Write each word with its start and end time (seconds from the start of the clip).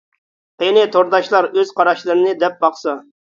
قېنى 0.63 0.85
تورداشلار 0.95 1.49
ئۆز 1.61 1.75
قاراشلىرىنى 1.81 2.35
دەپ 2.45 2.57
باقسا. 2.65 2.97